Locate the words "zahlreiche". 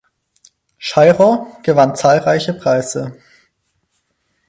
1.95-2.55